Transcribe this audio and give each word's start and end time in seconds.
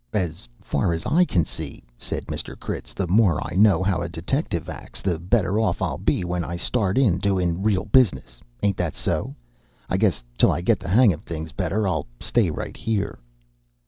"As 0.13 0.49
far 0.61 0.93
as 0.93 1.05
I 1.05 1.25
can 1.25 1.45
see," 1.45 1.83
said 1.95 2.25
Mr. 2.25 2.59
Critz, 2.59 2.91
"the 2.91 3.05
more 3.05 3.39
I 3.39 3.53
know 3.55 3.83
how 3.83 4.01
a 4.01 4.09
detective 4.09 4.67
acts, 4.67 4.99
the 5.03 5.19
better 5.19 5.59
off 5.59 5.79
I'll 5.79 5.99
be 5.99 6.23
when 6.23 6.43
I 6.43 6.55
start 6.55 6.97
in 6.97 7.19
doin' 7.19 7.61
real 7.61 7.85
business. 7.85 8.41
Ain't 8.63 8.77
that 8.77 8.95
so? 8.95 9.35
I 9.91 9.97
guess, 9.97 10.23
till 10.39 10.51
I 10.51 10.61
get 10.61 10.79
the 10.79 10.89
hang 10.89 11.13
of 11.13 11.21
things 11.21 11.51
better, 11.51 11.87
I'll 11.87 12.07
stay 12.19 12.49
right 12.49 12.75
here." 12.75 13.19